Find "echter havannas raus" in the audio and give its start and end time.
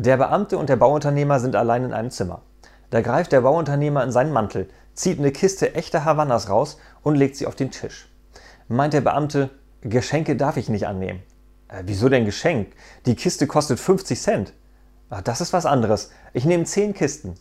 5.74-6.78